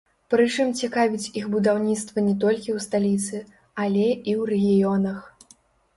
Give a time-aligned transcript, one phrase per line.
[0.33, 3.45] Прычым цікавіць іх будаўніцтва не толькі ў сталіцы,
[3.85, 5.19] але і ў рэгіёнах.